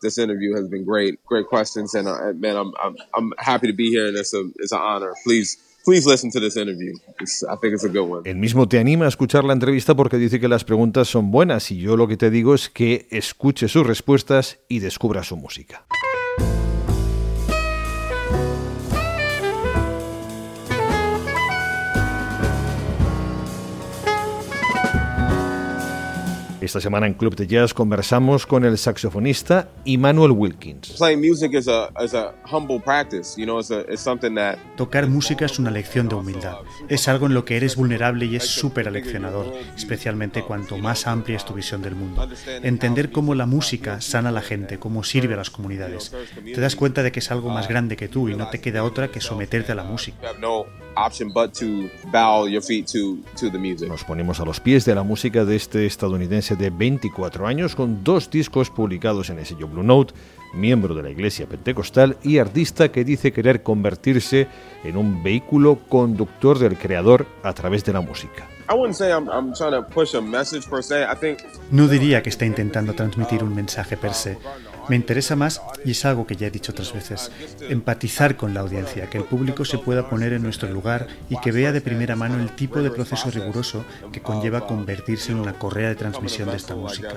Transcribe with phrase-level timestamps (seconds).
[0.00, 1.18] this interview has been great.
[1.26, 4.44] Great questions, and uh, man, I'm, I'm I'm happy to be here, and it's a
[4.56, 5.14] it's an honor.
[5.24, 5.58] Please.
[5.86, 6.94] Please listen to this interview.
[7.48, 8.22] I think it's a good one.
[8.24, 11.70] El mismo te anima a escuchar la entrevista porque dice que las preguntas son buenas
[11.70, 15.86] y yo lo que te digo es que escuche sus respuestas y descubra su música.
[26.66, 30.96] Esta semana en Club de Jazz conversamos con el saxofonista Emmanuel Wilkins.
[34.76, 36.56] Tocar música es una lección de humildad.
[36.88, 41.36] Es algo en lo que eres vulnerable y es súper aleccionador, especialmente cuanto más amplia
[41.36, 42.28] es tu visión del mundo.
[42.64, 46.12] Entender cómo la música sana a la gente, cómo sirve a las comunidades.
[46.44, 48.82] Te das cuenta de que es algo más grande que tú y no te queda
[48.82, 50.32] otra que someterte a la música.
[53.86, 58.02] Nos ponemos a los pies de la música de este estadounidense de 24 años con
[58.02, 60.14] dos discos publicados en el sello Blue Note,
[60.54, 64.48] miembro de la Iglesia Pentecostal y artista que dice querer convertirse
[64.84, 68.48] en un vehículo conductor del creador a través de la música.
[71.70, 74.38] No diría que está intentando transmitir un mensaje per se.
[74.88, 77.30] Me interesa más, y es algo que ya he dicho otras veces,
[77.68, 81.52] empatizar con la audiencia, que el público se pueda poner en nuestro lugar y que
[81.52, 85.88] vea de primera mano el tipo de proceso riguroso que conlleva convertirse en una correa
[85.88, 87.16] de transmisión de esta música.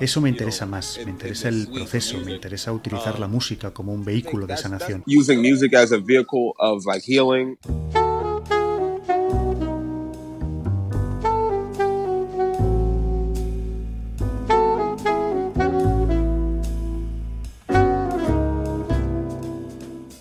[0.00, 4.04] Eso me interesa más, me interesa el proceso, me interesa utilizar la música como un
[4.04, 5.02] vehículo de sanación.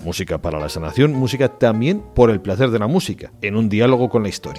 [0.07, 4.07] Música para la sanación, música también por el placer de la música, en un diálogo
[4.07, 4.57] con la historia.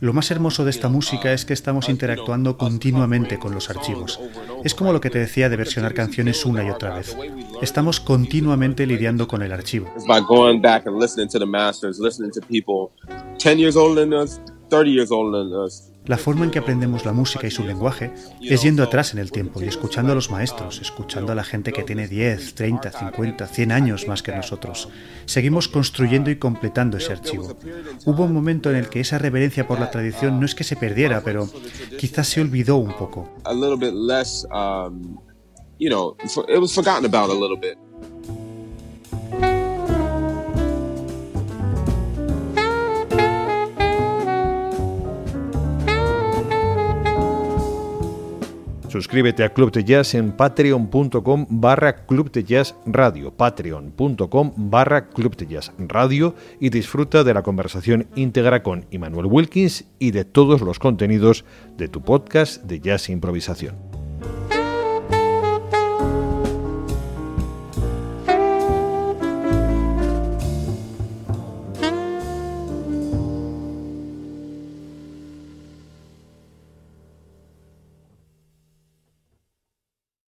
[0.00, 4.20] Lo más hermoso de esta música es que estamos interactuando continuamente con los archivos.
[4.62, 7.16] Es como lo que te decía de versionar canciones una y otra vez.
[7.60, 9.92] Estamos continuamente lidiando con el archivo.
[16.04, 16.14] 30 years older than us.
[16.14, 19.30] La forma en que aprendemos la música y su lenguaje es yendo atrás en el
[19.30, 23.46] tiempo y escuchando a los maestros, escuchando a la gente que tiene 10, 30, 50,
[23.46, 24.88] 100 años más que nosotros.
[25.24, 27.56] Seguimos construyendo y completando ese archivo.
[28.04, 30.76] Hubo un momento en el que esa reverencia por la tradición no es que se
[30.76, 31.48] perdiera, pero
[31.98, 33.28] quizás se olvidó un poco.
[48.94, 55.36] Suscríbete a Club de Jazz en patreon.com barra Club de Jazz Radio, patreon.com barra Club
[55.36, 60.60] de Jazz Radio y disfruta de la conversación íntegra con Emmanuel Wilkins y de todos
[60.60, 61.44] los contenidos
[61.76, 63.93] de tu podcast de jazz improvisación.